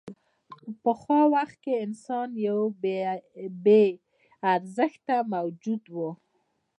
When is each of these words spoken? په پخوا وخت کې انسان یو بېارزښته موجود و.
په 0.61 0.69
پخوا 0.83 1.21
وخت 1.33 1.55
کې 1.63 1.81
انسان 1.85 2.29
یو 2.47 2.59
بېارزښته 3.63 5.15
موجود 5.33 5.83
و. 5.95 5.97